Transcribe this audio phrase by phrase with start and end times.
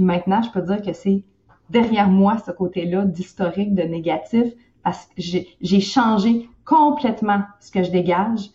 [0.00, 1.22] Maintenant, je peux dire que c'est
[1.68, 4.44] derrière moi ce côté-là d'historique, de négatif,
[4.82, 5.22] parce que
[5.60, 8.50] j'ai changé complètement ce que je dégage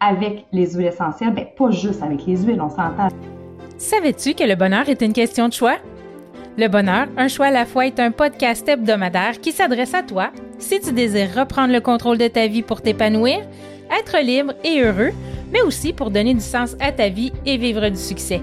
[0.00, 1.34] avec les huiles essentielles.
[1.34, 3.08] Ben, pas juste avec les huiles, on s'entend.
[3.78, 5.76] Savais-tu que le bonheur est une question de choix?
[6.58, 10.30] Le bonheur, un choix à la fois, est un podcast hebdomadaire qui s'adresse à toi
[10.58, 13.40] si tu désires reprendre le contrôle de ta vie pour t'épanouir,
[13.98, 15.12] être libre et heureux,
[15.52, 18.42] mais aussi pour donner du sens à ta vie et vivre du succès.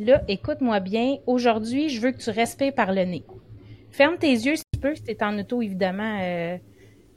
[0.00, 1.18] Là, écoute-moi bien.
[1.26, 3.24] Aujourd'hui, je veux que tu respires par le nez.
[3.90, 6.18] Ferme tes yeux si tu peux, si tu es en auto, évidemment.
[6.20, 6.56] Euh,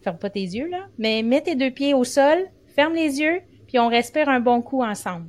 [0.02, 0.88] ferme pas tes yeux, là.
[0.98, 2.38] Mais mets tes deux pieds au sol,
[2.76, 5.28] ferme les yeux, puis on respire un bon coup ensemble.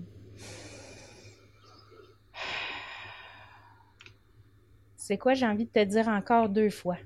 [4.97, 6.97] C'est quoi j'ai envie de te dire encore deux fois?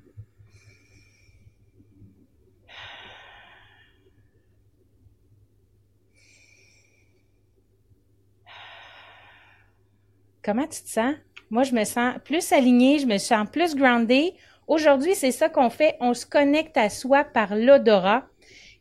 [10.51, 11.15] Comment tu te sens?
[11.51, 14.35] Moi, je me sens plus alignée, je me sens plus groundée.
[14.67, 15.97] Aujourd'hui, c'est ça qu'on fait.
[16.01, 18.27] On se connecte à soi par l'odorat.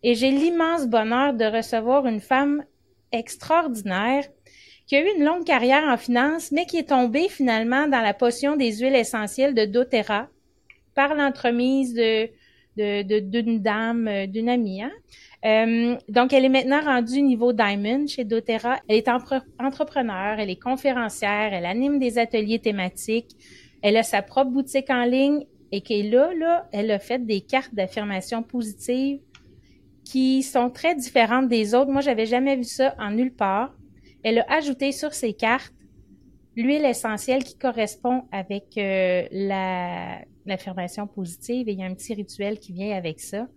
[0.01, 2.65] Et j'ai l'immense bonheur de recevoir une femme
[3.11, 4.23] extraordinaire
[4.87, 8.15] qui a eu une longue carrière en finance, mais qui est tombée finalement dans la
[8.15, 10.27] potion des huiles essentielles de doTERRA
[10.95, 14.81] par l'entremise d'une dame, euh, d'une amie.
[14.81, 14.91] Hein?
[15.45, 18.79] Euh, donc, elle est maintenant rendue niveau Diamond chez doTERRA.
[18.87, 23.35] Elle est entrepreneur, elle est conférencière, elle anime des ateliers thématiques,
[23.81, 27.41] elle a sa propre boutique en ligne et qui là, là, elle a fait des
[27.41, 29.19] cartes d'affirmation positive
[30.03, 31.91] qui sont très différentes des autres.
[31.91, 33.73] Moi, j'avais jamais vu ça en nulle part.
[34.23, 35.73] Elle a ajouté sur ses cartes
[36.55, 40.19] l'huile essentielle qui correspond avec euh, la
[40.49, 43.47] l'affirmation positive et il y a un petit rituel qui vient avec ça.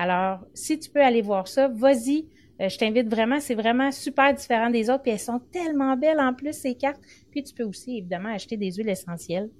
[0.00, 2.24] Alors, si tu peux aller voir ça, vas-y.
[2.58, 3.38] Euh, je t'invite vraiment.
[3.38, 5.02] C'est vraiment super différent des autres.
[5.02, 7.02] Puis elles sont tellement belles en plus, ces cartes.
[7.30, 9.50] Puis tu peux aussi, évidemment, acheter des huiles essentielles.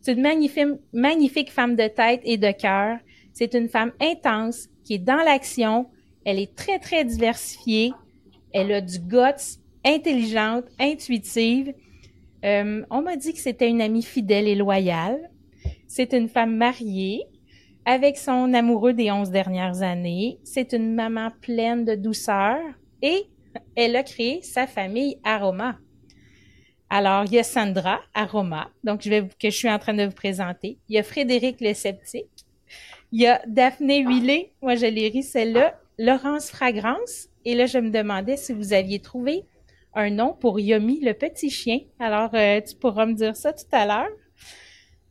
[0.00, 2.98] C'est une magnifique, femme de tête et de cœur.
[3.32, 5.86] C'est une femme intense qui est dans l'action.
[6.24, 7.92] Elle est très, très diversifiée.
[8.52, 11.72] Elle a du guts, intelligente, intuitive.
[12.44, 15.30] Euh, on m'a dit que c'était une amie fidèle et loyale.
[15.86, 17.22] C'est une femme mariée
[17.86, 20.40] avec son amoureux des onze dernières années.
[20.44, 22.58] C'est une maman pleine de douceur
[23.00, 23.26] et
[23.76, 25.78] elle a créé sa famille Aroma.
[26.90, 30.04] Alors, il y a Sandra Aroma, donc je vais, que je suis en train de
[30.04, 30.78] vous présenter.
[30.88, 32.26] Il y a Frédéric le sceptique.
[33.12, 35.78] Il y a Daphné Huilé, moi je l'ai ri celle-là.
[35.98, 37.28] Laurence Fragrance.
[37.44, 39.44] Et là, je me demandais si vous aviez trouvé
[39.94, 41.78] un nom pour Yomi, le petit chien.
[41.98, 44.10] Alors, euh, tu pourras me dire ça tout à l'heure.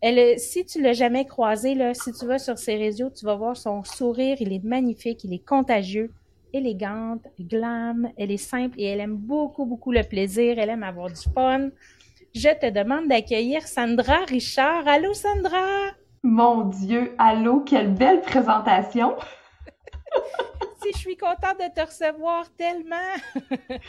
[0.07, 3.33] Elle, si tu l'as jamais croisée, là, si tu vas sur ses réseaux, tu vas
[3.33, 4.37] voir son sourire.
[4.39, 6.11] Il est magnifique, il est contagieux,
[6.53, 8.11] élégante, glam.
[8.15, 10.59] Elle est simple et elle aime beaucoup, beaucoup le plaisir.
[10.59, 11.69] Elle aime avoir du fun.
[12.35, 14.87] Je te demande d'accueillir Sandra Richard.
[14.87, 15.87] Allô, Sandra!
[16.21, 19.15] Mon Dieu, allô, quelle belle présentation!
[20.83, 22.95] si je suis contente de te recevoir tellement!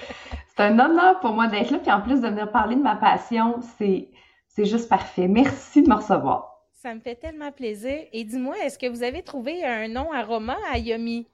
[0.56, 2.96] c'est un honneur pour moi d'être là, puis en plus de venir parler de ma
[2.96, 4.08] passion, c'est
[4.56, 5.28] c'est juste parfait.
[5.28, 6.62] Merci de me recevoir.
[6.72, 7.98] Ça me fait tellement plaisir.
[8.12, 11.26] Et dis-moi, est-ce que vous avez trouvé un nom aroma à Yomi?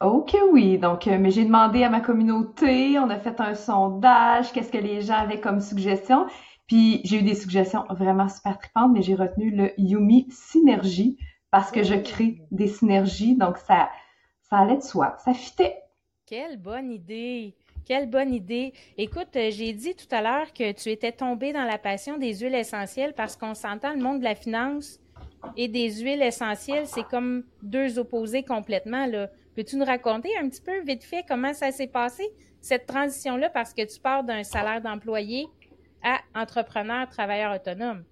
[0.00, 0.78] Ok, oui.
[0.78, 4.78] Donc, euh, mais j'ai demandé à ma communauté, on a fait un sondage, qu'est-ce que
[4.78, 6.26] les gens avaient comme suggestion.
[6.68, 11.18] Puis j'ai eu des suggestions vraiment super tripantes, mais j'ai retenu le Yumi Synergie
[11.50, 13.36] parce que je crée des synergies.
[13.36, 13.90] Donc, ça,
[14.42, 15.16] ça allait de soi.
[15.24, 15.78] Ça fitait.
[16.26, 17.56] Quelle bonne idée!
[17.84, 18.72] Quelle bonne idée.
[18.96, 22.34] Écoute, euh, j'ai dit tout à l'heure que tu étais tombé dans la passion des
[22.34, 25.00] huiles essentielles parce qu'on s'entend le monde de la finance
[25.56, 29.06] et des huiles essentielles, c'est comme deux opposés complètement.
[29.06, 29.28] Là.
[29.56, 32.24] Peux-tu nous raconter un petit peu vite fait comment ça s'est passé,
[32.60, 35.46] cette transition-là, parce que tu pars d'un salaire d'employé
[36.02, 38.04] à entrepreneur, travailleur autonome?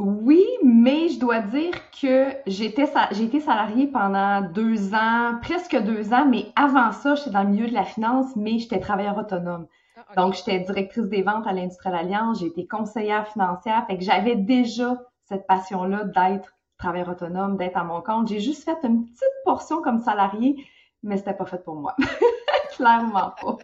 [0.00, 6.12] Oui, mais je dois dire que j'étais j'ai été salariée pendant deux ans, presque deux
[6.12, 9.68] ans, mais avant ça, j'étais dans le milieu de la finance, mais j'étais travailleur autonome.
[9.96, 14.04] Ah, Donc, j'étais directrice des ventes à l'Industrielle Alliance, j'ai été conseillère financière, fait que
[14.04, 18.28] j'avais déjà cette passion-là d'être travailleur autonome, d'être à mon compte.
[18.28, 20.56] J'ai juste fait une petite portion comme salariée,
[21.04, 21.94] mais c'était pas fait pour moi.
[22.76, 23.56] Clairement pas.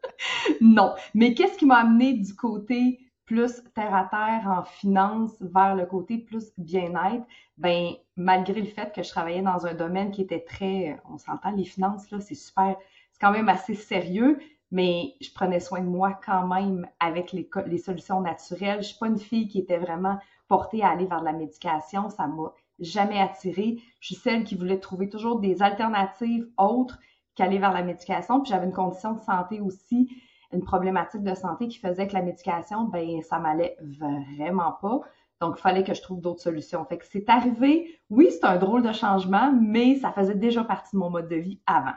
[0.62, 0.94] non.
[1.14, 5.84] Mais qu'est-ce qui m'a amené du côté plus terre à terre en finance vers le
[5.84, 7.26] côté plus bien-être,
[7.58, 11.50] ben malgré le fait que je travaillais dans un domaine qui était très, on s'entend,
[11.50, 12.76] les finances là, c'est super,
[13.10, 14.38] c'est quand même assez sérieux,
[14.70, 18.82] mais je prenais soin de moi quand même avec les, solutions naturelles.
[18.82, 20.18] Je suis pas une fille qui était vraiment
[20.48, 23.78] portée à aller vers la médication, ça m'a jamais attirée.
[24.00, 27.00] Je suis celle qui voulait trouver toujours des alternatives autres
[27.34, 28.40] qu'aller vers la médication.
[28.40, 30.10] Puis j'avais une condition de santé aussi
[30.52, 35.00] une problématique de santé qui faisait que la médication, ben ça m'allait vraiment pas.
[35.40, 36.84] Donc, il fallait que je trouve d'autres solutions.
[36.86, 40.96] Fait que c'est arrivé, oui, c'est un drôle de changement, mais ça faisait déjà partie
[40.96, 41.96] de mon mode de vie avant.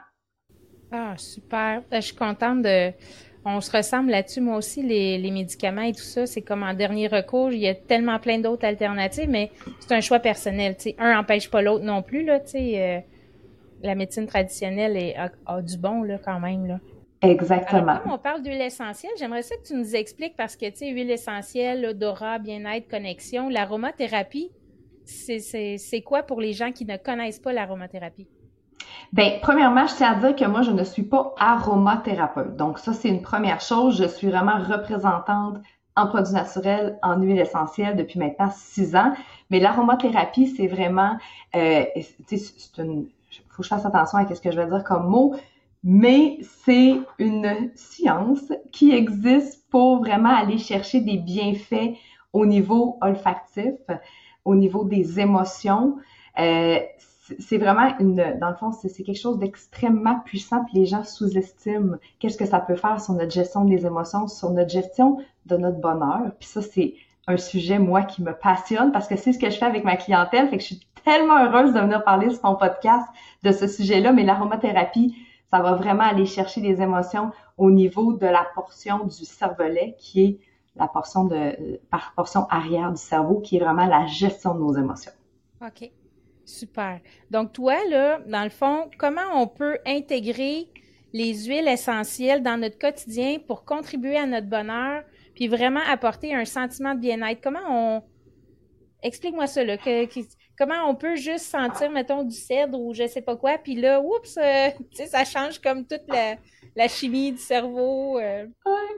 [0.92, 1.82] Ah, super.
[1.92, 2.92] Euh, je suis contente de.
[3.44, 4.42] On se ressemble là-dessus.
[4.42, 7.50] Moi aussi, les, médicaments et tout ça, c'est comme en dernier recours.
[7.52, 10.76] Il y a tellement plein d'autres alternatives, mais c'est un choix personnel.
[10.98, 12.22] Un n'empêche pas l'autre non plus.
[12.24, 12.40] Là.
[12.54, 13.00] Euh,
[13.82, 16.80] la médecine traditionnelle a, du bon là, quand même.
[17.22, 17.98] Exactement.
[18.02, 20.90] comme on parle d'huile essentielle, j'aimerais ça que tu nous expliques parce que, tu sais,
[20.90, 24.50] huile essentielle, odorat, bien-être, connexion, l'aromathérapie,
[25.04, 28.26] c'est quoi pour les gens qui ne connaissent pas l'aromathérapie?
[29.12, 32.56] Bien, premièrement, je tiens à dire que moi, je ne suis pas aromathérapeute.
[32.56, 33.98] Donc, ça, c'est une première chose.
[33.98, 35.58] Je suis vraiment représentante
[35.96, 39.12] en produits naturels, en huile essentielle depuis maintenant six ans.
[39.50, 41.16] Mais l'aromathérapie, c'est vraiment,
[41.56, 41.84] euh,
[42.26, 43.08] c'est une,
[43.48, 45.34] faut que je fasse attention à ce que je vais dire comme mot
[45.82, 51.96] mais c'est une science qui existe pour vraiment aller chercher des bienfaits
[52.32, 53.74] au niveau olfactif,
[54.44, 55.96] au niveau des émotions.
[56.38, 56.78] Euh,
[57.38, 61.96] c'est vraiment une, dans le fond, c'est quelque chose d'extrêmement puissant, puis les gens sous-estiment
[62.18, 65.78] qu'est-ce que ça peut faire sur notre gestion des émotions, sur notre gestion de notre
[65.78, 66.32] bonheur.
[66.38, 66.94] Puis ça, c'est
[67.26, 69.96] un sujet, moi, qui me passionne parce que c'est ce que je fais avec ma
[69.96, 70.48] clientèle.
[70.48, 73.06] Fait que je suis tellement heureuse de venir parler sur ton podcast
[73.44, 75.14] de ce sujet-là, mais l'aromathérapie,
[75.50, 80.24] ça va vraiment aller chercher des émotions au niveau de la portion du cervelet qui
[80.24, 80.38] est
[80.76, 84.76] la portion de par portion arrière du cerveau qui est vraiment la gestion de nos
[84.76, 85.12] émotions.
[85.60, 85.90] OK.
[86.44, 87.00] Super.
[87.30, 90.68] Donc toi là, dans le fond, comment on peut intégrer
[91.12, 95.02] les huiles essentielles dans notre quotidien pour contribuer à notre bonheur
[95.34, 97.40] puis vraiment apporter un sentiment de bien-être?
[97.42, 98.02] Comment on
[99.02, 99.78] Explique-moi ça là,
[100.60, 103.98] comment on peut juste sentir, mettons, du cèdre ou je sais pas quoi, puis là,
[104.02, 104.68] oups, euh,
[105.06, 108.18] ça change comme toute la, chimie du cerveau.
[108.18, 108.46] Euh.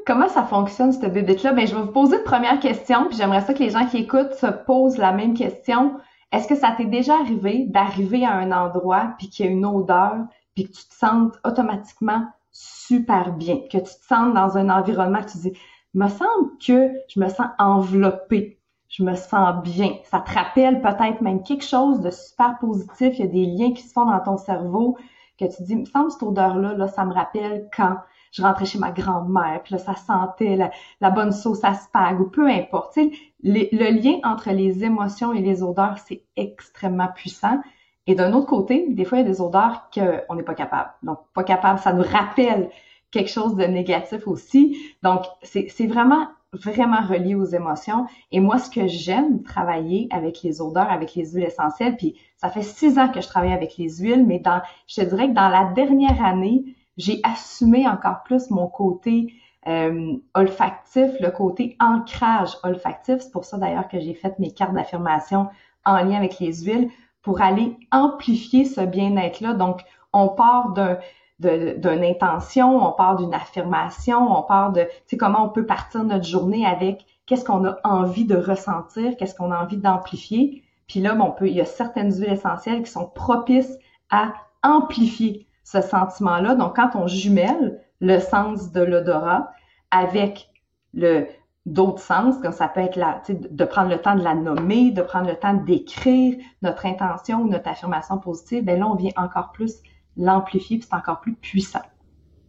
[0.05, 1.53] Comment ça fonctionne, cette bébête-là?
[1.53, 3.99] Ben, je vais vous poser une première question, puis j'aimerais ça que les gens qui
[3.99, 5.94] écoutent se posent la même question.
[6.32, 9.65] Est-ce que ça t'est déjà arrivé d'arriver à un endroit, puis qu'il y a une
[9.65, 10.17] odeur,
[10.56, 15.20] puis que tu te sentes automatiquement super bien, que tu te sens dans un environnement,
[15.23, 15.53] tu dis,
[15.94, 18.58] me semble que je me sens enveloppée
[18.93, 19.97] je me sens bien.
[20.05, 23.19] Ça te rappelle peut-être même quelque chose de super positif.
[23.19, 24.97] Il y a des liens qui se font dans ton cerveau
[25.41, 27.97] que tu dis, me semble cette odeur-là, là, ça me rappelle quand
[28.33, 30.56] je rentrais chez ma grand-mère, puis là, ça sentait
[31.00, 32.94] la, bonne sauce à spag ou peu importe.
[32.94, 33.11] Sais,
[33.43, 37.61] le lien entre les émotions et les odeurs, c'est extrêmement puissant.
[38.06, 40.91] Et d'un autre côté, des fois, il y a des odeurs qu'on n'est pas capable.
[41.03, 42.70] Donc, pas capable, ça nous rappelle
[43.11, 44.77] quelque chose de négatif aussi.
[45.03, 48.06] Donc, c'est vraiment vraiment relié aux émotions.
[48.31, 52.51] Et moi, ce que j'aime travailler avec les odeurs, avec les huiles essentielles, puis ça
[52.51, 55.35] fait six ans que je travaille avec les huiles, mais dans, je te dirais que
[55.35, 56.65] dans la dernière année,
[56.99, 59.32] j'ai assumé encore plus mon côté
[59.67, 63.21] euh, olfactif, le côté ancrage olfactif.
[63.21, 65.49] C'est pour ça d'ailleurs que j'ai fait mes cartes d'affirmation
[65.87, 66.91] en lien avec les huiles
[67.23, 69.55] pour aller amplifier ce bien-être-là.
[69.55, 69.81] Donc,
[70.13, 70.99] on part d'un
[71.39, 76.05] d'une intention, on part d'une affirmation, on part de, tu sais, comment on peut partir
[76.05, 80.62] notre journée avec qu'est-ce qu'on a envie de ressentir, qu'est-ce qu'on a envie d'amplifier.
[80.86, 83.77] Puis là, on peut, il y a certaines huiles essentielles qui sont propices
[84.10, 86.55] à amplifier ce sentiment-là.
[86.55, 89.53] Donc, quand on jumelle le sens de l'odorat
[89.91, 90.51] avec
[90.94, 91.27] le
[91.65, 95.03] d'autres sens, comme ça peut être la, de prendre le temps de la nommer, de
[95.03, 99.53] prendre le temps d'écrire notre intention ou notre affirmation positive, ben là, on vient encore
[99.53, 99.77] plus
[100.17, 101.83] l'amplifier, puis c'est encore plus puissant.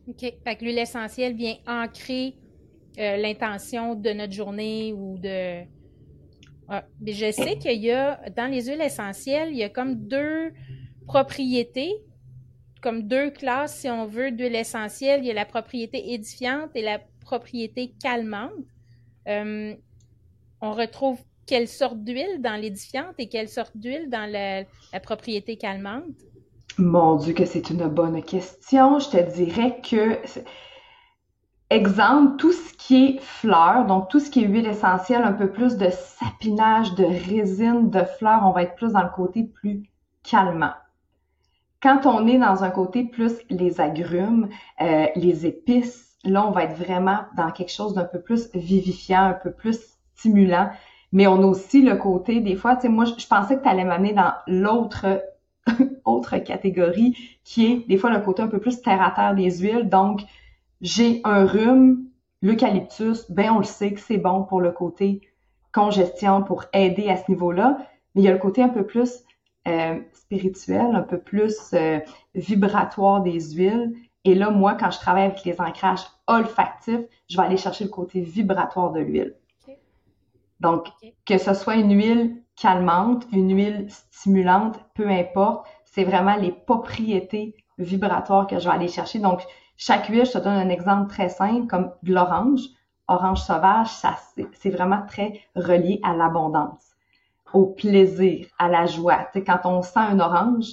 [0.08, 0.20] OK.
[0.20, 2.36] Fait que l'huile essentielle vient ancrer
[3.00, 5.64] euh, l'intention de notre journée ou de.
[6.70, 9.96] Ah, mais je sais qu'il y a, dans les huiles essentielles, il y a comme
[9.96, 10.54] deux
[11.06, 11.94] propriétés,
[12.82, 15.22] comme deux classes, si on veut, d'huile essentielle.
[15.22, 18.52] Il y a la propriété édifiante et la propriété calmante.
[19.28, 19.76] Euh,
[20.62, 24.64] on retrouve quelle sorte d'huile dans l'édifiante et quelle sorte d'huile dans la,
[25.00, 26.16] propriété calmante?
[26.78, 28.98] Mon Dieu, que c'est une bonne question.
[28.98, 30.18] Je te dirais que,
[31.70, 35.52] exemple, tout ce qui est fleurs, donc tout ce qui est huile essentielle, un peu
[35.52, 39.84] plus de sapinage, de résine, de fleurs, on va être plus dans le côté plus
[40.24, 40.74] calmant.
[41.82, 44.50] Quand on est dans un côté plus les agrumes,
[44.82, 49.26] euh, les épices, là, on va être vraiment dans quelque chose d'un peu plus vivifiant,
[49.26, 49.80] un peu plus
[50.16, 50.70] stimulant.
[51.12, 53.70] Mais on a aussi le côté, des fois, tu sais, moi, je, pensais que tu
[53.70, 55.06] allais m'amener dans l'autre
[56.06, 59.60] autre catégorie qui est des fois le côté un peu plus terre à terre des
[59.60, 59.90] huiles.
[59.90, 60.22] Donc,
[60.82, 62.06] j'ai un rhume,
[62.42, 65.22] l'eucalyptus, ben on le sait que c'est bon pour le côté
[65.74, 67.78] congestion, pour aider à ce niveau-là.
[68.14, 69.24] Mais il y a le côté un peu plus
[69.68, 72.00] euh, spirituel, un peu plus euh,
[72.36, 73.94] vibratoire des huiles.
[74.26, 77.90] Et là, moi, quand je travaille avec les ancrages olfactifs, je vais aller chercher le
[77.90, 79.36] côté vibratoire de l'huile.
[80.60, 80.88] Donc,
[81.26, 87.56] que ce soit une huile calmante, une huile stimulante, peu importe, c'est vraiment les propriétés
[87.78, 89.20] vibratoires que je vais aller chercher.
[89.20, 89.42] Donc,
[89.78, 92.62] chaque huile, je te donne un exemple très simple, comme de l'orange.
[93.08, 94.16] Orange sauvage, ça,
[94.54, 96.96] c'est vraiment très relié à l'abondance,
[97.54, 99.28] au plaisir, à la joie.
[99.34, 100.68] Tu sais, quand on sent un orange,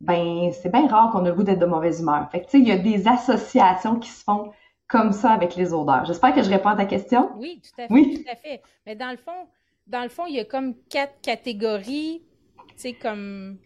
[0.00, 2.28] ben, c'est bien rare qu'on ait le goût d'être de mauvaise humeur.
[2.30, 4.52] Fait que, tu sais, il y a des associations qui se font
[4.88, 6.04] comme ça avec les odeurs.
[6.04, 7.30] J'espère que je réponds à ta question.
[7.36, 7.94] Oui, tout à fait.
[7.94, 8.22] Oui.
[8.22, 8.62] Tout à fait.
[8.86, 9.46] Mais dans le fond,
[9.90, 12.22] dans le fond, il y a comme quatre catégories,
[12.68, 13.58] tu sais, comme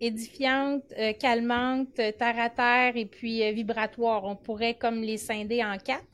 [0.00, 4.24] édifiante, euh, calmante, terre à terre et puis euh, vibratoire.
[4.24, 6.04] On pourrait comme les scinder en quatre.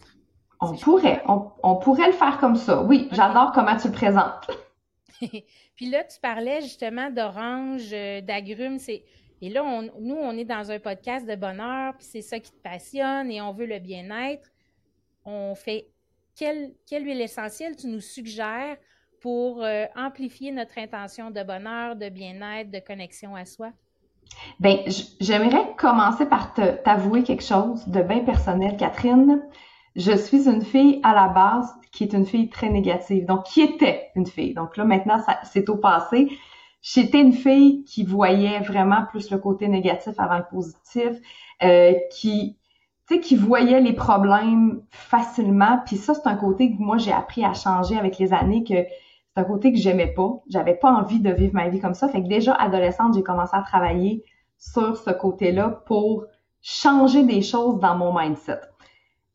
[0.60, 2.82] On pourrait, on, pourrait le faire comme ça.
[2.82, 4.50] Oui, j'adore comment tu le présentes.
[5.76, 8.78] puis là, tu parlais justement d'orange, euh, d'agrumes.
[8.78, 9.04] C'est
[9.40, 9.64] et là,
[9.98, 13.42] nous, on est dans un podcast de bonheur, puis c'est ça qui te passionne et
[13.42, 14.48] on veut le bien-être.
[15.24, 15.88] On fait
[16.36, 18.76] quelle, quelle huile essentielle tu nous suggères
[19.22, 23.70] pour euh, amplifier notre intention de bonheur, de bien-être, de connexion à soi?
[24.60, 24.78] Bien,
[25.20, 29.42] j'aimerais commencer par t'avouer quelque chose de bien personnel, Catherine.
[29.94, 33.60] Je suis une fille à la base qui est une fille très négative, donc qui
[33.60, 34.54] était une fille.
[34.54, 36.28] Donc là, maintenant, c'est au passé.
[36.80, 41.20] J'étais une fille qui voyait vraiment plus le côté négatif avant le positif,
[41.62, 42.56] euh, qui,
[43.22, 45.78] qui voyait les problèmes facilement.
[45.86, 48.86] Puis ça, c'est un côté que moi j'ai appris à changer avec les années, que
[49.34, 50.42] c'est un côté que j'aimais pas.
[50.48, 52.08] J'avais pas envie de vivre ma vie comme ça.
[52.08, 54.24] Fait que déjà adolescente, j'ai commencé à travailler
[54.58, 56.24] sur ce côté-là pour
[56.60, 58.60] changer des choses dans mon mindset.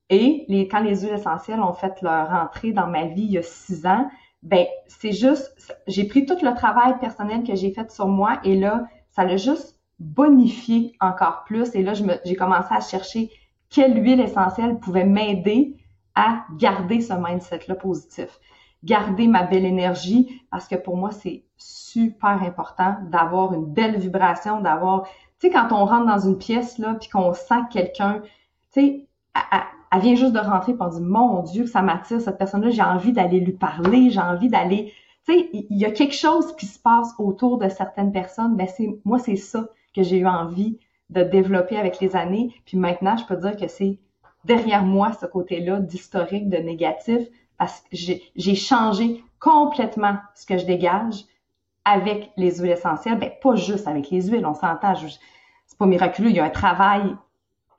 [0.10, 3.38] Et les, quand les huiles essentielles ont fait leur entrée dans ma vie il y
[3.38, 4.08] a six ans,
[4.44, 8.56] ben c'est juste, j'ai pris tout le travail personnel que j'ai fait sur moi et
[8.56, 11.75] là, ça l'a juste bonifié encore plus.
[11.75, 13.30] Et là, j'ai commencé à chercher
[13.70, 15.75] quelle huile essentielle pouvait m'aider
[16.16, 18.39] à garder ce mindset-là positif,
[18.88, 24.62] garder ma belle énergie, parce que pour moi, c'est super important d'avoir une belle vibration,
[24.62, 25.03] d'avoir,
[25.39, 28.22] tu sais, quand on rentre dans une pièce, là, puis qu'on sent quelqu'un,
[28.74, 29.08] tu sais,
[29.91, 32.82] elle vient juste de rentrer et on dit mon Dieu ça m'attire cette personne-là j'ai
[32.82, 34.91] envie d'aller lui parler j'ai envie d'aller
[35.25, 38.67] tu sais il y a quelque chose qui se passe autour de certaines personnes mais
[38.67, 40.79] c'est moi c'est ça que j'ai eu envie
[41.10, 42.53] de développer avec les années.
[42.65, 43.98] Puis maintenant je peux dire que c'est
[44.46, 47.27] derrière moi ce côté-là d'historique de négatif
[47.58, 47.98] parce que
[48.36, 51.26] j'ai changé complètement ce que je dégage
[51.86, 56.30] avec les huiles essentielles ben pas juste avec les huiles on s'entend c'est pas miraculeux
[56.30, 57.16] il y a un travail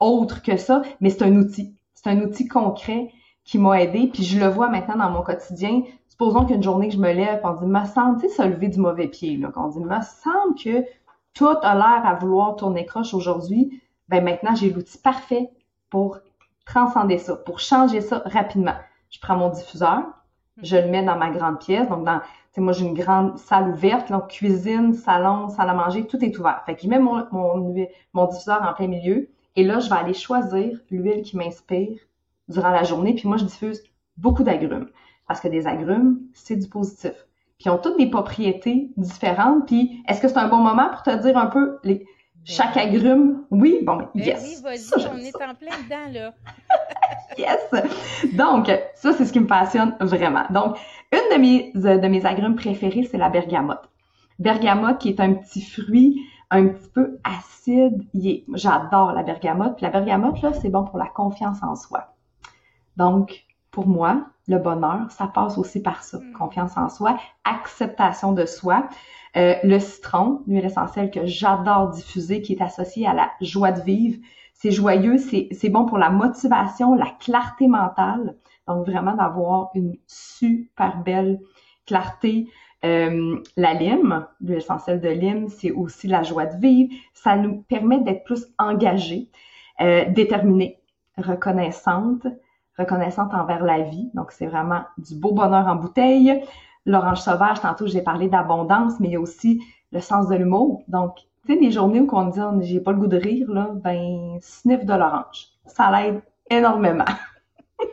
[0.00, 3.10] autre que ça mais c'est un outil c'est un outil concret
[3.48, 5.82] qui m'a aidé, puis je le vois maintenant dans mon quotidien.
[6.06, 8.78] Supposons qu'une journée que je me lève, on dit, me semble, tu se lever du
[8.78, 10.84] mauvais pied, là, qu'on dit, me semble que
[11.32, 13.80] tout a l'air à vouloir tourner croche aujourd'hui.
[14.10, 15.48] Ben maintenant, j'ai l'outil parfait
[15.88, 16.18] pour
[16.66, 18.74] transcender ça, pour changer ça rapidement.
[19.10, 20.02] Je prends mon diffuseur,
[20.62, 23.38] je le mets dans ma grande pièce, donc dans, tu sais, moi j'ai une grande
[23.38, 26.62] salle ouverte, donc cuisine, salon, salle à manger, tout est ouvert.
[26.66, 27.74] Fait que je mets mon, mon,
[28.12, 31.98] mon diffuseur en plein milieu, et là, je vais aller choisir l'huile qui m'inspire
[32.48, 33.14] durant la journée.
[33.14, 33.82] Puis moi, je diffuse
[34.16, 34.88] beaucoup d'agrumes.
[35.26, 37.26] Parce que des agrumes, c'est du positif.
[37.58, 39.66] Puis ils ont toutes des propriétés différentes.
[39.66, 42.06] Puis est-ce que c'est un bon moment pour te dire un peu les, ben
[42.44, 43.46] chaque agrume?
[43.50, 44.44] Oui, bon, ben yes.
[44.44, 46.34] oui, vas-y, on est en plein dedans, là.
[47.36, 47.60] yes!
[48.34, 50.44] Donc, ça, c'est ce qui me passionne vraiment.
[50.50, 50.76] Donc,
[51.12, 53.88] une de mes, de mes agrumes préférés, c'est la bergamote.
[54.38, 56.20] Bergamote, qui est un petit fruit
[56.50, 58.02] un petit peu acide.
[58.54, 59.76] J'adore la bergamote.
[59.76, 62.14] Puis la bergamote, là, c'est bon pour la confiance en soi.
[62.96, 66.18] Donc, pour moi, le bonheur, ça passe aussi par ça.
[66.18, 66.32] Mm.
[66.32, 68.88] Confiance en soi, acceptation de soi.
[69.36, 73.82] Euh, le citron, l'huile essentielle que j'adore diffuser, qui est associée à la joie de
[73.82, 74.18] vivre.
[74.60, 78.34] C'est joyeux, c'est bon pour la motivation, la clarté mentale.
[78.66, 81.38] Donc, vraiment d'avoir une super belle
[81.86, 82.50] clarté.
[82.84, 86.92] Euh, la lime, l'huile essentielle de lime, c'est aussi la joie de vivre.
[87.14, 89.28] Ça nous permet d'être plus engagés,
[89.80, 90.80] euh, déterminés,
[91.16, 92.26] reconnaissantes,
[92.76, 94.10] reconnaissantes envers la vie.
[94.14, 96.42] Donc, c'est vraiment du beau bonheur en bouteille.
[96.84, 99.62] L'orange sauvage, tantôt, j'ai parlé d'abondance, mais il y a aussi
[99.92, 100.82] le sens de l'humour.
[100.88, 103.50] Donc, tu sais, des journées où on dit oh, j'ai pas le goût de rire,
[103.50, 105.48] là, ben, sniff de l'orange.
[105.66, 107.04] Ça l'aide énormément.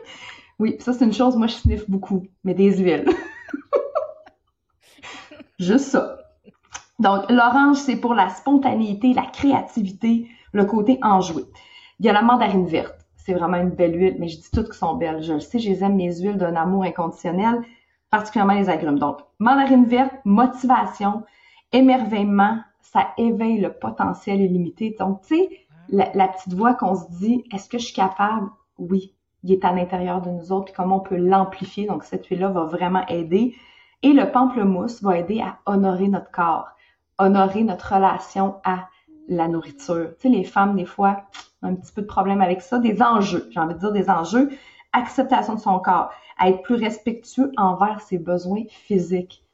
[0.58, 3.06] oui, ça, c'est une chose, moi, je sniffe beaucoup, mais des huiles.
[5.58, 6.18] Juste ça.
[6.98, 11.44] Donc, l'orange, c'est pour la spontanéité, la créativité, le côté enjoué.
[12.00, 12.94] Il y a la mandarine verte.
[13.16, 15.22] C'est vraiment une belle huile, mais je dis toutes qui sont belles.
[15.22, 17.60] Je le sais, je les aime, mes huiles d'un amour inconditionnel,
[18.10, 18.98] particulièrement les agrumes.
[18.98, 21.24] Donc, mandarine verte, motivation,
[21.72, 22.60] émerveillement,
[22.92, 24.96] ça éveille le potentiel illimité.
[24.98, 28.48] Donc, tu sais, la, petite voix qu'on se dit, est-ce que je suis capable?
[28.78, 31.86] Oui, il est à l'intérieur de nous autres, puis comment on peut l'amplifier?
[31.86, 33.54] Donc, cette huile-là va vraiment aider.
[34.02, 36.68] Et le pamplemousse va aider à honorer notre corps,
[37.18, 38.88] honorer notre relation à
[39.28, 40.10] la nourriture.
[40.20, 41.22] Tu sais, les femmes, des fois,
[41.62, 44.10] ont un petit peu de problème avec ça, des enjeux, j'ai envie de dire des
[44.10, 44.50] enjeux,
[44.92, 49.44] acceptation de son corps, à être plus respectueux envers ses besoins physiques,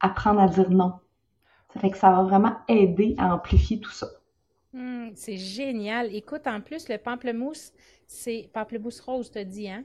[0.00, 0.94] apprendre à dire non.
[1.76, 4.06] Ça fait que ça va vraiment aider à amplifier tout ça.
[4.72, 6.14] Hmm, c'est génial.
[6.14, 7.70] Écoute, en plus, le pamplemousse,
[8.06, 9.84] c'est pamplemousse rose, te dit, hein?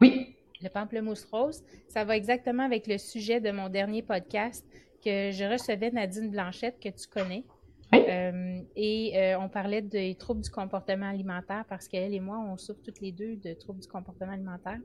[0.00, 4.64] Oui, le pamplemousse rose, ça va exactement avec le sujet de mon dernier podcast
[5.04, 7.44] que je recevais Nadine Blanchette, que tu connais.
[7.92, 12.56] Euh, et euh, on parlait des troubles du comportement alimentaire parce qu'elle et moi, on
[12.56, 14.78] souffre toutes les deux de troubles du comportement alimentaire.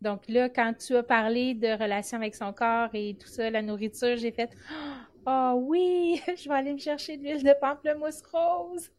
[0.00, 3.60] Donc là, quand tu as parlé de relation avec son corps et tout ça, la
[3.60, 8.90] nourriture, j'ai fait Oh oui, je vais aller me chercher de l'huile de pamplemousse rose.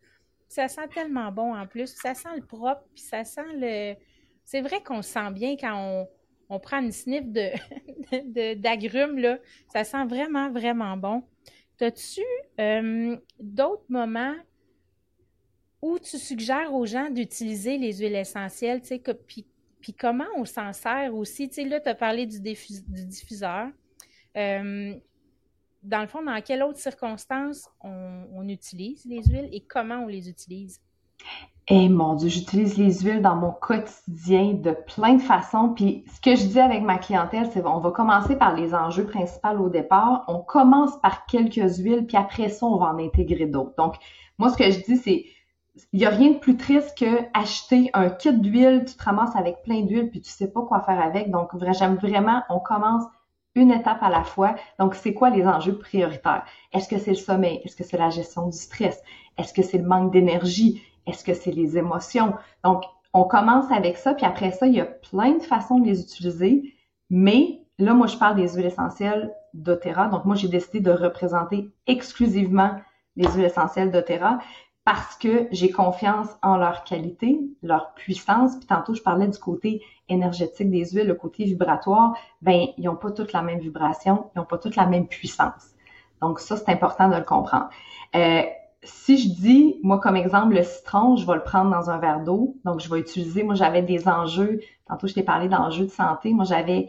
[0.50, 1.94] Ça sent tellement bon en plus.
[1.96, 3.96] Ça sent le propre, puis ça sent le,
[4.48, 6.08] c'est vrai qu'on sent bien quand
[6.50, 9.40] on, prend une sniff de, d'agrumes, là.
[9.74, 11.24] Ça sent vraiment, vraiment bon.
[11.82, 12.24] As-tu
[12.60, 14.36] euh, d'autres moments
[15.82, 20.74] où tu suggères aux gens d'utiliser les huiles essentielles, tu sais, puis, comment on s'en
[20.74, 21.50] sert aussi?
[21.50, 23.70] Tu sais, là, tu as parlé du, diffuseur.
[24.36, 24.96] Euh,
[25.88, 30.30] dans le fond, dans quelles autres circonstances on utilise les huiles et comment on les
[30.30, 30.82] utilise?
[31.70, 35.74] Eh mon Dieu, j'utilise les huiles dans mon quotidien de plein de façons.
[35.74, 39.06] Puis ce que je dis avec ma clientèle, c'est on va commencer par les enjeux
[39.06, 40.24] principaux au départ.
[40.30, 43.76] On commence par quelques huiles, puis après ça, on va en intégrer d'autres.
[43.78, 43.96] Donc,
[44.38, 45.26] moi, ce que je dis, c'est
[45.92, 47.06] il n'y a rien de plus triste que
[47.38, 50.80] acheter un kit d'huile, tu te ramasses avec plein d'huile, puis tu sais pas quoi
[50.82, 51.30] faire avec.
[51.30, 53.04] Donc, j'aime vraiment, on commence
[53.58, 54.56] une étape à la fois.
[54.80, 56.46] Donc, c'est quoi les enjeux prioritaires?
[56.74, 57.62] Est-ce que c'est le sommeil?
[57.64, 59.02] Est-ce que c'est la gestion du stress?
[59.38, 60.82] Est-ce que c'est le manque d'énergie?
[61.06, 62.34] Est-ce que c'est les émotions?
[62.64, 65.88] Donc, on commence avec ça, puis après ça, il y a plein de façons de
[65.88, 66.76] les utiliser.
[67.10, 70.08] Mais là, moi, je parle des huiles essentielles d'Otera.
[70.08, 72.72] Donc, moi, j'ai décidé de représenter exclusivement
[73.16, 74.40] les huiles essentielles d'Otera
[74.88, 78.56] parce que j'ai confiance en leur qualité, leur puissance.
[78.56, 82.14] Puis tantôt, je parlais du côté énergétique des huiles, le côté vibratoire.
[82.42, 85.76] Ben, ils n'ont pas toutes la même vibration, ils n'ont pas toutes la même puissance.
[86.22, 87.68] Donc, ça, c'est important de le comprendre.
[88.16, 88.44] Euh,
[88.82, 92.24] si je dis, moi, comme exemple, le citron, je vais le prendre dans un verre
[92.24, 92.56] d'eau.
[92.64, 94.62] Donc, je vais utiliser, moi, j'avais des enjeux.
[94.88, 96.32] Tantôt, je t'ai parlé d'enjeux de santé.
[96.32, 96.88] Moi, j'avais,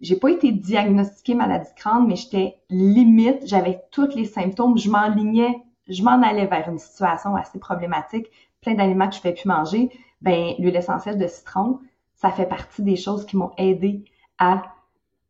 [0.00, 4.78] j'ai pas été diagnostiquée maladie de crâne, mais j'étais limite, j'avais tous les symptômes.
[4.78, 8.26] Je m'enlignais, je m'en allais vers une situation assez problématique,
[8.60, 9.90] plein d'aliments que je ne pouvais plus manger.
[10.22, 11.80] Ben, l'huile essentielle de citron,
[12.14, 14.04] ça fait partie des choses qui m'ont aidé
[14.38, 14.62] à,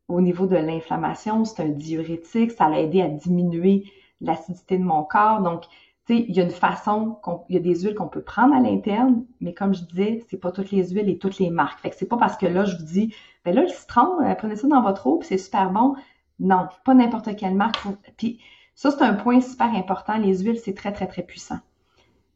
[0.09, 1.44] au niveau de l'inflammation.
[1.44, 3.85] C'est un diurétique, ça l'a aidé à diminuer
[4.20, 5.40] l'acidité de mon corps.
[5.40, 5.64] Donc,
[6.09, 7.18] il y a une façon,
[7.49, 10.38] il y a des huiles qu'on peut prendre à l'interne, mais comme je disais, c'est
[10.38, 11.81] pas toutes les huiles et toutes les marques.
[11.81, 14.35] Fait que c'est pas parce que là, je vous dis, ben là, le citron, euh,
[14.35, 15.94] prenez ça dans votre eau, c'est super bon.
[16.40, 17.79] Non, pas n'importe quelle marque.
[18.16, 18.40] Puis
[18.81, 20.16] ça, c'est un point super important.
[20.16, 21.59] Les huiles, c'est très, très, très puissant.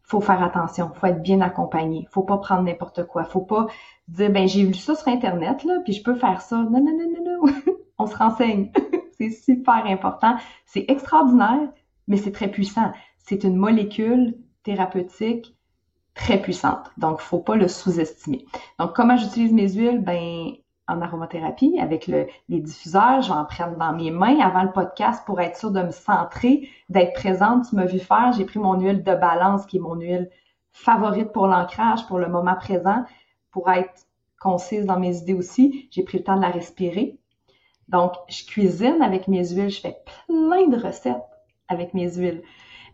[0.03, 0.91] Faut faire attention.
[0.95, 2.07] Faut être bien accompagné.
[2.11, 3.25] Faut pas prendre n'importe quoi.
[3.25, 3.67] Faut pas
[4.09, 6.57] dire, ben, j'ai vu ça sur Internet, là, puis je peux faire ça.
[6.57, 7.55] Non, non, non, non, non.
[7.99, 8.71] On se renseigne.
[9.19, 10.37] c'est super important.
[10.67, 11.71] C'est extraordinaire,
[12.09, 12.93] mais c'est très puissant
[13.25, 15.57] c'est une molécule thérapeutique
[16.15, 16.91] très puissante.
[16.97, 18.45] Donc, faut pas le sous-estimer.
[18.79, 20.01] Donc, comment j'utilise mes huiles?
[20.01, 20.53] Ben,
[20.87, 25.25] en aromathérapie, avec les diffuseurs, je vais en prendre dans mes mains avant le podcast
[25.25, 27.69] pour être sûr de me centrer, d'être présente.
[27.69, 30.31] Tu m'as vu faire, j'ai pris mon huile de balance, qui est mon huile
[30.73, 33.05] favorite pour l'ancrage, pour le moment présent,
[33.51, 34.07] pour être
[34.41, 35.89] concise dans mes idées aussi.
[35.91, 37.19] J'ai pris le temps de la respirer.
[37.89, 41.17] Donc, je cuisine avec mes huiles, je fais plein de recettes
[41.69, 42.43] avec mes huiles.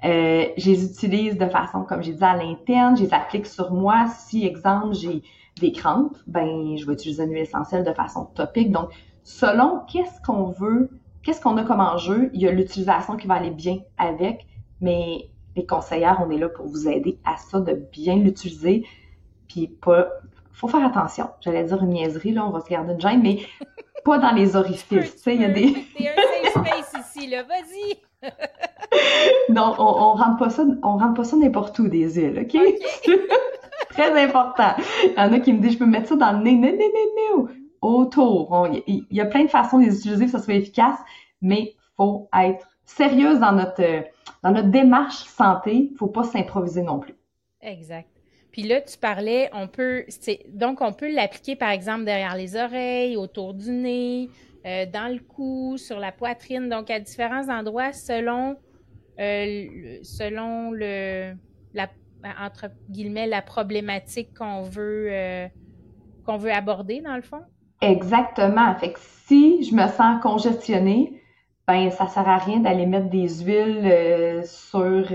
[0.05, 2.97] Euh, je les utilise de façon, comme j'ai dit, à l'interne.
[2.97, 4.07] Je les applique sur moi.
[4.09, 5.23] Si, exemple, j'ai
[5.59, 8.71] des crampes, ben, je vais utiliser une huile essentielle de façon topique.
[8.71, 8.91] Donc,
[9.23, 10.91] selon qu'est-ce qu'on veut,
[11.23, 14.47] qu'est-ce qu'on a comme enjeu, il y a l'utilisation qui va aller bien avec,
[14.81, 18.87] mais les conseillères, on est là pour vous aider à ça, de bien l'utiliser,
[19.49, 20.09] puis pas,
[20.53, 21.29] faut faire attention.
[21.41, 23.41] J'allais dire une niaiserie, là, on va se garder une gêne, mais
[24.05, 25.75] pas dans les orifices, tu sais, il y a des...
[25.97, 27.99] T'es un safe space ici, là, vas-y!
[29.53, 32.61] non, on, on rentre pas ça, on rentre pas ça n'importe où des huiles, OK?
[33.91, 34.75] Très important.
[35.05, 36.73] Il y en a qui me disent, je peux mettre ça dans le nez, nez,
[36.73, 38.69] nez, nez, autour.
[38.87, 40.99] Il y a plein de façons de les utiliser que ça soit efficace,
[41.43, 44.05] mais faut être sérieuse dans notre,
[44.43, 45.93] dans notre démarche santé.
[45.99, 47.15] Faut pas s'improviser non plus.
[47.61, 48.09] Exact.
[48.53, 50.05] Puis là, tu parlais, on peut,
[50.49, 54.29] donc on peut l'appliquer par exemple derrière les oreilles, autour du nez,
[54.67, 58.57] euh, dans le cou, sur la poitrine, donc à différents endroits selon,
[59.21, 61.35] euh, selon le,
[62.41, 65.49] entre guillemets, la problématique qu'on veut, euh,
[66.25, 67.43] qu'on veut aborder dans le fond?
[67.81, 68.75] Exactement.
[68.77, 71.23] Fait que si je me sens congestionnée,
[71.67, 75.07] ben ça sert à rien d'aller mettre des huiles sur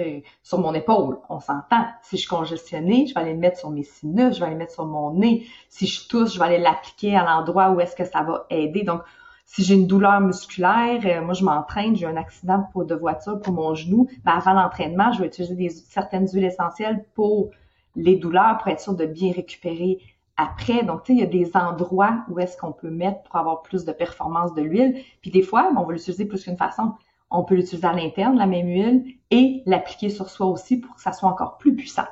[0.41, 1.20] sur mon épaule.
[1.30, 1.86] On s'entend.
[2.02, 4.54] Si je suis congestionnée, je vais aller le mettre sur mes sinus, je vais aller
[4.54, 5.46] le mettre sur mon nez.
[5.70, 8.84] Si je tousse, je vais aller l'appliquer à l'endroit où est-ce que ça va aider.
[8.84, 9.02] Donc
[9.45, 13.53] si j'ai une douleur musculaire, euh, moi je m'entraîne, j'ai un accident de voiture pour
[13.53, 17.51] mon genou, ben avant l'entraînement, je vais utiliser certaines huiles essentielles pour
[17.95, 19.99] les douleurs, pour être sûr de bien récupérer
[20.38, 20.84] après.
[20.84, 23.62] Donc, tu sais, il y a des endroits où est-ce qu'on peut mettre pour avoir
[23.62, 25.01] plus de performance de l'huile.
[25.21, 26.93] Puis des fois, on va l'utiliser plus qu'une façon.
[27.31, 31.01] On peut l'utiliser à l'interne, la même huile, et l'appliquer sur soi aussi pour que
[31.01, 32.05] ça soit encore plus puissant.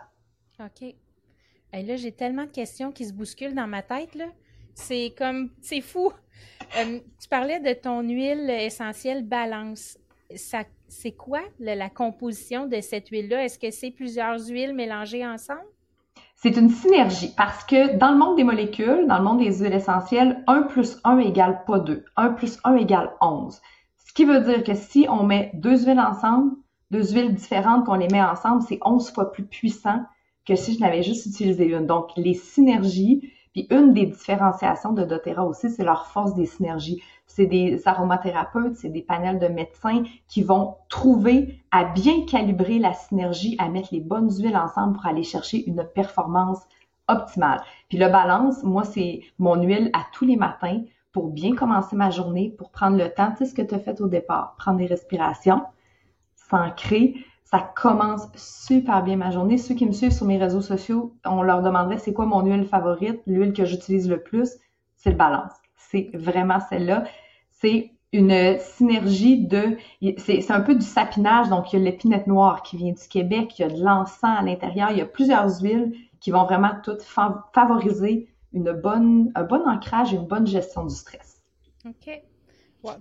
[0.59, 0.83] OK.
[1.73, 4.25] Et là, j'ai tellement de questions qui se bousculent dans ma tête, là.
[4.75, 6.11] C'est comme, c'est fou.
[6.77, 9.97] Euh, tu parlais de ton huile essentielle balance.
[10.35, 13.45] Ça, c'est quoi la composition de cette huile-là?
[13.45, 15.61] Est-ce que c'est plusieurs huiles mélangées ensemble?
[16.35, 19.73] C'est une synergie parce que dans le monde des molécules, dans le monde des huiles
[19.73, 22.03] essentielles, 1 plus 1 égale pas 2.
[22.17, 23.61] 1 plus 1 égale 11.
[24.05, 26.51] Ce qui veut dire que si on met deux huiles ensemble,
[26.91, 30.03] deux huiles différentes qu'on les met ensemble, c'est 11 fois plus puissant
[30.45, 31.87] que si je n'avais juste utilisé une.
[31.87, 37.01] Donc, les synergies, puis une des différenciations de doTERRA aussi, c'est leur force des synergies.
[37.27, 42.93] C'est des aromathérapeutes, c'est des panels de médecins qui vont trouver à bien calibrer la
[42.93, 46.59] synergie, à mettre les bonnes huiles ensemble pour aller chercher une performance
[47.07, 47.61] optimale.
[47.89, 52.09] Puis le balance, moi, c'est mon huile à tous les matins pour bien commencer ma
[52.09, 54.79] journée, pour prendre le temps, tu sais ce que tu as fait au départ, prendre
[54.79, 55.61] des respirations,
[56.35, 57.15] s'ancrer,
[57.53, 59.59] ça commence super bien ma journée.
[59.59, 62.65] Ceux qui me suivent sur mes réseaux sociaux, on leur demanderait c'est quoi mon huile
[62.65, 64.57] favorite, l'huile que j'utilise le plus,
[64.95, 65.51] c'est le balance.
[65.75, 67.03] C'est vraiment celle-là.
[67.51, 69.77] C'est une synergie de,
[70.17, 73.59] c'est un peu du sapinage, donc il y a l'épinette noire qui vient du Québec,
[73.59, 76.71] il y a de l'encens à l'intérieur, il y a plusieurs huiles qui vont vraiment
[76.83, 81.39] toutes favoriser une bonne, un bon ancrage et une bonne gestion du stress.
[81.85, 82.23] OK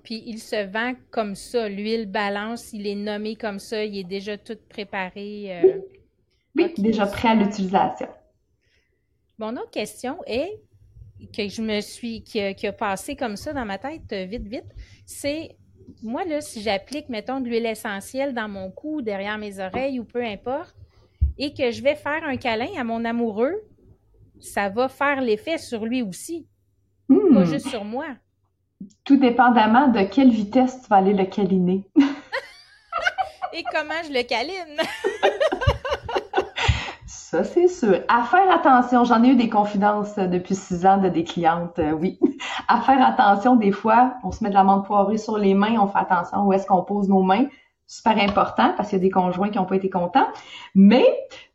[0.03, 4.05] puis il se vend comme ça, l'huile balance, il est nommé comme ça, il est
[4.05, 5.61] déjà tout préparé.
[5.63, 5.79] Euh,
[6.55, 8.07] oui, déjà prêt à l'utilisation.
[9.39, 10.61] Mon autre question est
[11.35, 14.73] que je me suis, qui a, passé comme ça dans ma tête euh, vite, vite,
[15.05, 15.57] c'est
[16.03, 20.05] moi, là, si j'applique, mettons, de l'huile essentielle dans mon cou, derrière mes oreilles ou
[20.05, 20.77] peu importe,
[21.39, 23.55] et que je vais faire un câlin à mon amoureux,
[24.39, 26.47] ça va faire l'effet sur lui aussi.
[27.09, 27.45] Pas hmm.
[27.45, 28.17] juste sur moi
[29.05, 31.83] tout dépendamment de quelle vitesse tu vas aller le câliner.
[33.55, 34.81] Et comment je le câline?
[37.33, 38.01] Ça, c'est sûr.
[38.09, 41.93] À faire attention, j'en ai eu des confidences depuis six ans de des clientes, euh,
[41.93, 42.19] oui.
[42.69, 45.79] À faire attention, des fois, on se met de la menthe poivrée sur les mains,
[45.81, 47.47] on fait attention où est-ce qu'on pose nos mains.
[47.87, 50.27] Super important parce qu'il y a des conjoints qui n'ont pas été contents.
[50.75, 51.07] Mais,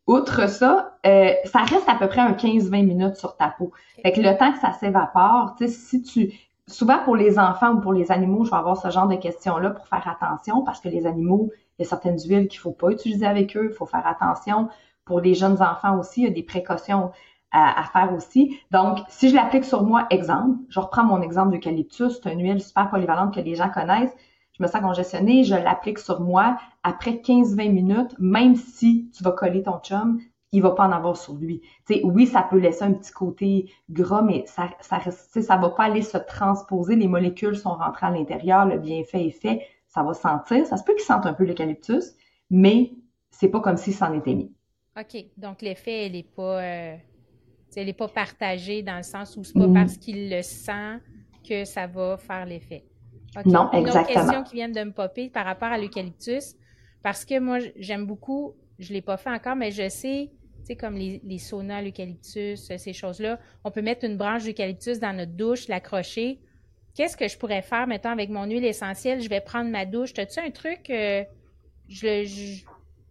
[0.07, 3.71] outre ça, euh, ça reste à peu près un 15-20 minutes sur ta peau.
[4.01, 6.33] Fait que le temps que ça s'évapore, tu sais, si tu
[6.67, 9.71] souvent pour les enfants ou pour les animaux, je vais avoir ce genre de questions-là
[9.71, 12.89] pour faire attention parce que les animaux, il y a certaines huiles qu'il faut pas
[12.89, 14.69] utiliser avec eux, il faut faire attention.
[15.05, 17.11] Pour les jeunes enfants aussi, il y a des précautions
[17.51, 18.59] à, faire aussi.
[18.71, 22.61] Donc, si je l'applique sur moi, exemple, je reprends mon exemple d'eucalyptus, c'est une huile
[22.61, 24.13] super polyvalente que les gens connaissent.
[24.57, 26.57] Je me sens congestionnée, je l'applique sur moi.
[26.83, 30.19] Après 15-20 minutes, même si tu vas coller ton chum,
[30.51, 31.61] il va pas en avoir sur lui.
[32.03, 35.83] oui, ça peut laisser un petit côté gras, mais ça, ça reste, ça va pas
[35.83, 36.95] aller se transposer.
[36.95, 40.65] Les molécules sont rentrées à l'intérieur, le bienfait est fait, ça va sentir.
[40.65, 42.13] Ça se peut qu'il sente un peu l'eucalyptus,
[42.49, 42.93] mais
[43.29, 44.51] c'est pas comme si c'en était mis.
[44.99, 45.25] OK.
[45.37, 46.95] Donc l'effet, elle est pas, euh,
[47.75, 49.73] elle est pas partagée dans le sens où c'est pas mm.
[49.73, 50.99] parce qu'il le sent
[51.47, 52.85] que ça va faire l'effet.
[53.45, 53.79] Non, exactement.
[53.79, 56.55] Une autre question qui vient de me popper par rapport à l'eucalyptus,
[57.03, 60.31] parce que moi, j'aime beaucoup, je l'ai pas fait encore, mais je sais
[60.75, 63.39] comme les, les saunas, l'eucalyptus, ces choses-là.
[63.63, 66.39] On peut mettre une branche d'eucalyptus dans notre douche, l'accrocher.
[66.95, 69.21] qu'est-ce que je pourrais faire, mettons, avec mon huile essentielle?
[69.21, 70.11] Je vais prendre ma douche.
[70.17, 70.89] As-tu un truc?
[70.89, 71.23] Euh,
[71.87, 72.65] je, je,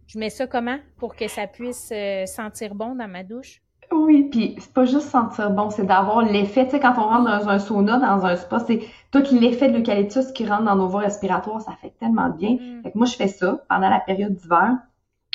[0.07, 3.61] je, mets ça comment pour que ça puisse euh, sentir bon dans ma douche?
[3.91, 7.23] Oui, puis c'est pas juste sentir bon, c'est d'avoir l'effet, tu sais, quand on rentre
[7.23, 10.89] dans un sauna, dans un spa, c'est tout l'effet de l'eucalyptus qui rentre dans nos
[10.89, 12.55] voies respiratoires, ça fait tellement bien.
[12.55, 12.83] Mm.
[12.83, 14.75] Fait que moi, je fais ça pendant la période d'hiver.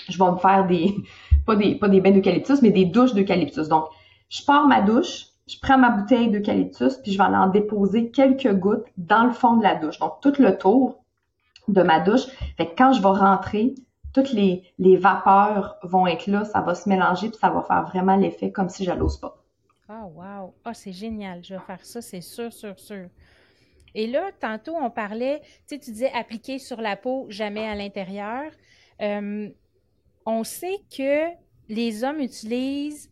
[0.09, 0.95] Je vais me faire des,
[1.47, 3.69] pas des, pas des bains d'eucalyptus, mais des douches d'eucalyptus.
[3.69, 3.87] Donc,
[4.29, 8.11] je pars ma douche, je prends ma bouteille d'eucalyptus, puis je vais aller en déposer
[8.11, 9.99] quelques gouttes dans le fond de la douche.
[9.99, 11.03] Donc, tout le tour
[11.69, 12.27] de ma douche.
[12.57, 13.75] Fait que quand je vais rentrer,
[14.13, 17.85] toutes les, les vapeurs vont être là, ça va se mélanger, puis ça va faire
[17.85, 19.35] vraiment l'effet comme si j'allais au spa.
[19.89, 20.55] Ah, oh, wow!
[20.65, 21.45] Ah, c'est génial.
[21.45, 23.09] Je vais faire ça, c'est sûr, sûr, sûr.
[23.95, 27.75] Et là, tantôt, on parlait, tu sais, tu disais appliquer sur la peau, jamais à
[27.75, 28.51] l'intérieur.
[29.03, 29.49] Euh,
[30.27, 31.29] on sait que
[31.69, 33.11] les hommes utilisent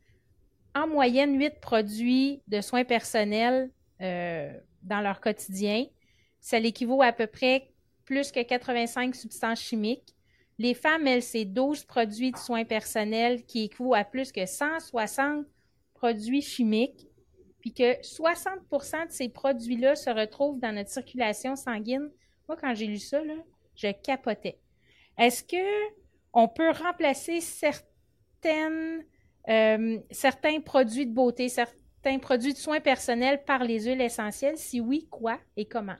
[0.75, 3.71] en moyenne huit produits de soins personnels
[4.01, 5.87] euh, dans leur quotidien.
[6.41, 7.71] Ça l'équivaut à peu près
[8.05, 10.15] plus que 85 substances chimiques.
[10.59, 15.47] Les femmes, elles, c'est 12 produits de soins personnels qui équivaut à plus que 160
[15.95, 17.09] produits chimiques,
[17.61, 22.11] puis que 60% de ces produits-là se retrouvent dans notre circulation sanguine.
[22.49, 23.35] Moi, quand j'ai lu ça, là,
[23.75, 24.59] je capotais.
[25.19, 25.57] Est-ce que
[26.33, 29.05] on peut remplacer certaines,
[29.49, 34.57] euh, certains produits de beauté, certains produits de soins personnels par les huiles essentielles?
[34.57, 35.97] Si oui, quoi et comment?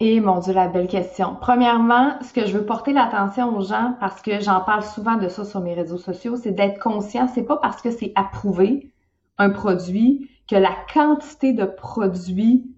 [0.00, 1.36] Et mon Dieu, la belle question.
[1.40, 5.28] Premièrement, ce que je veux porter l'attention aux gens, parce que j'en parle souvent de
[5.28, 7.26] ça sur mes réseaux sociaux, c'est d'être conscient.
[7.26, 8.92] C'est pas parce que c'est approuvé
[9.38, 12.72] un produit que la quantité de produits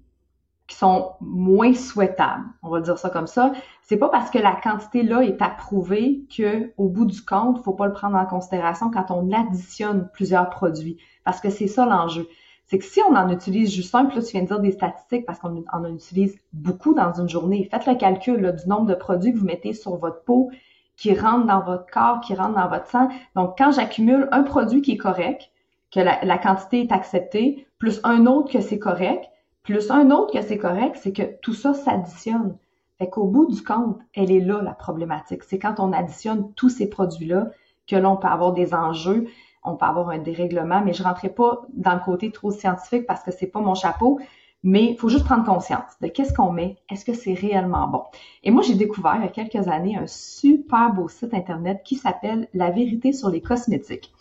[0.71, 3.53] qui sont moins souhaitables, on va dire ça comme ça,
[3.83, 7.75] c'est pas parce que la quantité là est approuvée que au bout du compte, faut
[7.75, 12.27] pas le prendre en considération quand on additionne plusieurs produits, parce que c'est ça l'enjeu
[12.71, 14.71] c'est que si on en utilise juste un, puis là, tu viens de dire des
[14.71, 17.69] statistiques parce qu'on en utilise beaucoup dans une journée.
[17.69, 20.53] Faites le calcul du nombre de produits que vous mettez sur votre peau
[20.97, 23.09] qui rentrent dans votre corps, qui rentrent dans votre sang.
[23.35, 25.51] Donc, quand j'accumule un produit qui est correct,
[25.91, 29.25] que la, quantité est acceptée, plus un autre que c'est correct,
[29.63, 32.57] plus un autre que c'est correct, c'est que tout ça s'additionne.
[32.99, 35.45] Fait qu'au bout du compte, elle est là, la problématique.
[35.45, 37.51] C'est quand on additionne tous ces produits-là
[37.87, 39.27] que l'on peut avoir des enjeux
[39.63, 43.23] on peut avoir un dérèglement, mais je rentrais pas dans le côté trop scientifique parce
[43.23, 44.19] que c'est pas mon chapeau.
[44.63, 48.03] Mais il faut juste prendre conscience de qu'est-ce qu'on met, est-ce que c'est réellement bon.
[48.45, 51.97] Et moi, j'ai découvert il y a quelques années un super beau site internet qui
[51.97, 54.13] s'appelle La vérité sur les cosmétiques.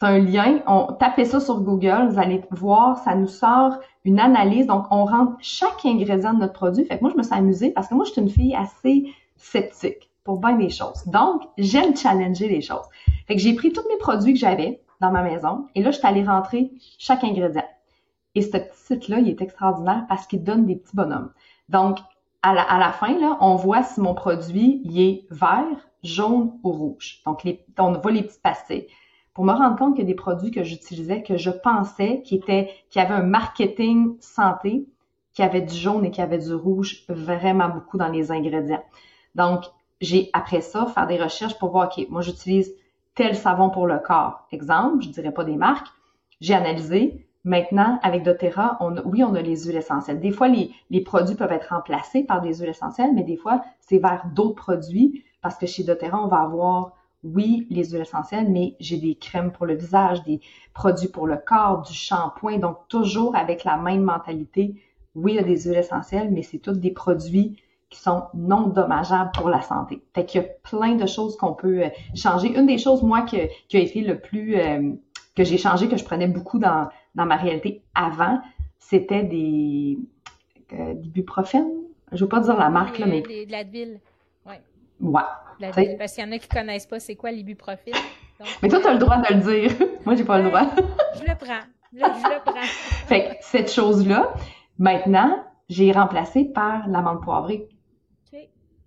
[0.00, 4.20] C'est un lien, on tapez ça sur Google, vous allez voir, ça nous sort une
[4.20, 4.66] analyse.
[4.66, 6.84] Donc, on rentre chaque ingrédient de notre produit.
[6.84, 9.12] Fait que moi, je me suis amusée parce que moi, je suis une fille assez
[9.36, 11.04] sceptique pour bien des choses.
[11.06, 12.86] Donc, j'aime challenger les choses.
[13.26, 15.98] Fait que j'ai pris tous mes produits que j'avais dans ma maison et là, je
[15.98, 17.66] suis allée rentrer chaque ingrédient.
[18.36, 21.32] Et ce petit site-là, il est extraordinaire parce qu'il donne des petits bonhommes.
[21.68, 21.98] Donc,
[22.42, 27.20] à la, fin, là, on voit si mon produit est vert, jaune ou rouge.
[27.26, 27.42] Donc,
[27.78, 28.86] on voit les petits pastilles.
[29.38, 32.98] Pour me rendre compte que des produits que j'utilisais, que je pensais qui étaient, qui
[32.98, 34.84] avaient un marketing santé,
[35.32, 38.82] qui avait du jaune et qui avait du rouge vraiment beaucoup dans les ingrédients.
[39.36, 39.62] Donc,
[40.00, 42.74] j'ai après ça faire des recherches pour voir, OK, moi j'utilise
[43.14, 44.48] tel savon pour le corps.
[44.50, 45.86] Exemple, je dirais pas des marques.
[46.40, 47.24] J'ai analysé.
[47.44, 50.18] Maintenant, avec doTERRA, oui, on a les huiles essentielles.
[50.18, 53.62] Des fois, les, les produits peuvent être remplacés par des huiles essentielles, mais des fois,
[53.78, 58.50] c'est vers d'autres produits parce que chez doTERRA, on va avoir, oui, les huiles essentielles,
[58.50, 60.40] mais j'ai des crèmes pour le visage, des
[60.72, 62.58] produits pour le corps, du shampoing.
[62.58, 64.74] Donc, toujours avec la même mentalité.
[65.14, 68.68] Oui, il y a des huiles essentielles, mais c'est tous des produits qui sont non
[68.68, 70.02] dommageables pour la santé.
[70.14, 72.56] Fait qu'il y a plein de choses qu'on peut euh, changer.
[72.56, 73.36] Une des choses, moi, que,
[73.68, 74.92] qui a été le plus, euh,
[75.34, 78.40] que j'ai changé, que je prenais beaucoup dans, dans ma réalité avant,
[78.78, 79.98] c'était des,
[80.74, 81.72] euh, ibuprofènes.
[82.12, 83.22] Je veux pas dire la marque, là, mais...
[83.22, 84.00] De l'Advil,
[85.00, 85.96] ouais.
[85.98, 87.94] Parce qu'il y en a qui connaissent pas c'est quoi l'ibuprofène.
[88.62, 89.72] Mais toi, tu as le droit de le dire.
[90.04, 90.70] Moi, j'ai pas le droit.
[91.14, 91.64] je le prends.
[91.92, 92.60] Je, je le prends.
[92.62, 94.32] fait que cette chose-là,
[94.78, 97.68] maintenant, j'ai remplacé par l'amande poivrée.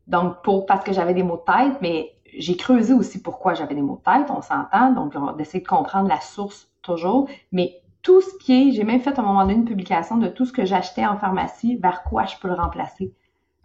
[0.07, 3.75] Donc, pour, parce que j'avais des maux de tête, mais j'ai creusé aussi pourquoi j'avais
[3.75, 7.81] des maux de tête, on s'entend, donc on essaie de comprendre la source toujours, mais
[8.01, 10.45] tout ce qui est, j'ai même fait à un moment donné une publication de tout
[10.45, 13.13] ce que j'achetais en pharmacie, vers quoi je peux le remplacer.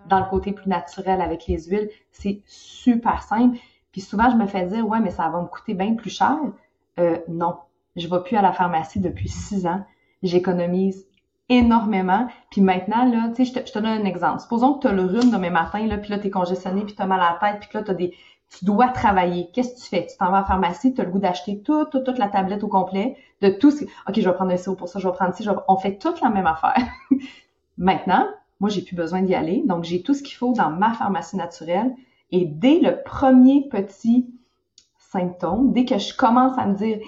[0.08, 3.58] Dans le côté plus naturel avec les huiles, c'est super simple.
[3.92, 6.36] Puis souvent, je me fais dire, ouais, mais ça va me coûter bien plus cher.
[6.98, 7.56] Euh, non,
[7.96, 9.84] je vais plus à la pharmacie depuis six ans.
[10.22, 11.06] J'économise
[11.48, 12.26] énormément.
[12.50, 14.40] Puis maintenant, là, tu sais, je te, donne un exemple.
[14.40, 16.94] Supposons que tu as le rhume demain matin, là, puis là, tu es congestionné, puis
[16.94, 18.14] tu as mal à la tête, puis là, tu des.
[18.56, 19.50] Tu dois travailler.
[19.52, 20.06] Qu'est-ce que tu fais?
[20.06, 22.28] Tu t'en vas à la pharmacie, tu as le goût d'acheter toute, toute, toute la
[22.28, 25.08] tablette au complet de tout ce OK, je vais prendre un sirop pour ça, je
[25.08, 26.76] vais prendre ci, je on fait toute la même affaire.
[27.78, 28.24] Maintenant,
[28.60, 29.62] moi, j'ai plus besoin d'y aller.
[29.66, 31.94] Donc, j'ai tout ce qu'il faut dans ma pharmacie naturelle.
[32.30, 34.30] Et dès le premier petit
[34.98, 36.98] symptôme, dès que je commence à me dire,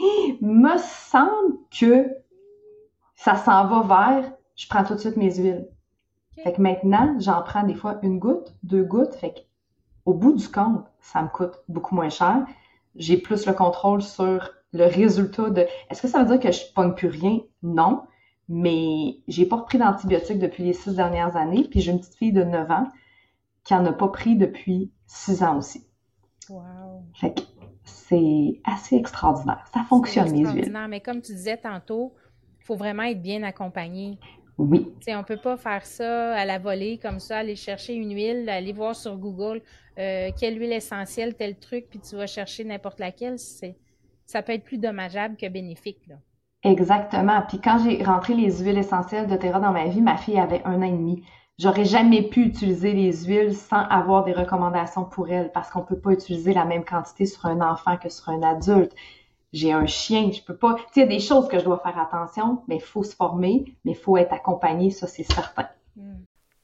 [0.40, 2.08] me semble que
[3.16, 5.68] ça s'en va vers, je prends tout de suite mes huiles.
[6.42, 9.14] Fait que maintenant, j'en prends des fois une goutte, deux gouttes.
[9.14, 9.40] Fait que
[10.04, 12.46] au bout du compte, ça me coûte beaucoup moins cher.
[12.94, 16.72] J'ai plus le contrôle sur le résultat de est-ce que ça veut dire que je
[16.74, 17.40] pogne plus rien?
[17.62, 18.02] Non.
[18.48, 22.32] Mais j'ai pas repris d'antibiotiques depuis les six dernières années, puis j'ai une petite fille
[22.32, 22.88] de 9 ans
[23.64, 25.86] qui en a pas pris depuis six ans aussi.
[26.48, 27.02] Wow.
[27.14, 27.42] Fait que
[27.84, 29.64] c'est assez extraordinaire.
[29.74, 30.72] Ça fonctionne, les huiles.
[30.88, 32.14] Mais comme tu disais tantôt,
[32.60, 34.18] il faut vraiment être bien accompagné.
[34.56, 34.92] Oui.
[35.08, 38.72] on peut pas faire ça à la volée comme ça, aller chercher une huile, aller
[38.72, 39.62] voir sur Google
[39.98, 43.38] euh, quelle huile essentielle, tel truc, puis tu vas chercher n'importe laquelle.
[43.38, 43.76] C'est,
[44.26, 46.06] ça peut être plus dommageable que bénéfique.
[46.08, 46.16] Là.
[46.64, 47.42] Exactement.
[47.48, 50.62] Puis quand j'ai rentré les huiles essentielles de Terra dans ma vie, ma fille avait
[50.64, 51.22] un an et demi.
[51.58, 55.98] J'aurais jamais pu utiliser les huiles sans avoir des recommandations pour elle parce qu'on peut
[55.98, 58.92] pas utiliser la même quantité sur un enfant que sur un adulte.
[59.52, 60.76] J'ai un chien, je peux pas.
[60.94, 63.64] il y a des choses que je dois faire attention, mais il faut se former,
[63.84, 65.68] mais il faut être accompagné, ça c'est certain.
[65.96, 66.22] Hmm.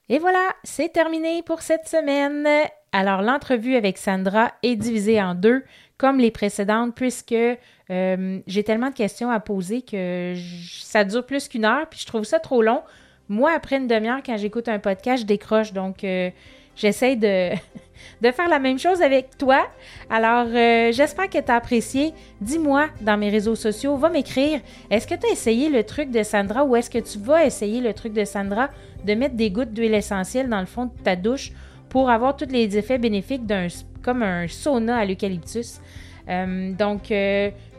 [0.08, 2.46] Et voilà, c'est terminé pour cette semaine.
[2.92, 5.64] Alors, l'entrevue avec Sandra est divisée en deux,
[6.04, 10.34] comme les précédentes, puisque euh, j'ai tellement de questions à poser que
[10.70, 12.82] ça dure plus qu'une heure, puis je trouve ça trop long.
[13.30, 15.72] Moi, après une demi-heure, quand j'écoute un podcast, je décroche.
[15.72, 16.28] Donc, euh,
[16.76, 17.54] j'essaie de,
[18.20, 19.66] de faire la même chose avec toi.
[20.10, 22.12] Alors, euh, j'espère que tu as apprécié.
[22.42, 24.60] Dis-moi dans mes réseaux sociaux, va m'écrire.
[24.90, 27.80] Est-ce que tu as essayé le truc de Sandra ou est-ce que tu vas essayer
[27.80, 28.68] le truc de Sandra
[29.06, 31.52] de mettre des gouttes d'huile essentielle dans le fond de ta douche
[31.88, 33.68] pour avoir tous les effets bénéfiques d'un
[34.04, 35.80] comme un sauna à l'eucalyptus?
[36.28, 37.10] Euh, donc,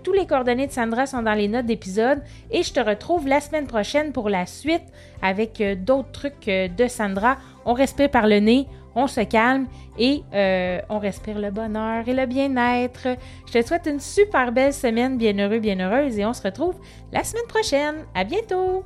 [0.06, 3.42] tous les coordonnées de Sandra sont dans les notes d'épisode et je te retrouve la
[3.42, 4.84] semaine prochaine pour la suite
[5.24, 7.38] avec euh, d'autres trucs euh, de Sandra.
[7.66, 9.66] On respire par le nez, on se calme
[9.98, 13.18] et euh, on respire le bonheur et le bien-être.
[13.48, 16.76] Je te souhaite une super belle semaine, bien heureux, bien heureuse et on se retrouve
[17.12, 18.06] la semaine prochaine.
[18.14, 18.86] À bientôt!